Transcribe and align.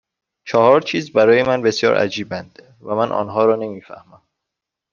چهار 0.47 0.81
چیز 0.81 1.13
برای 1.13 1.43
من 1.43 1.61
بسیار 1.61 1.95
عجیبند 1.95 2.75
و 2.81 2.95
من 2.95 3.11
آنها 3.11 3.45
را 3.45 3.55
نمیفهمم 3.55 4.21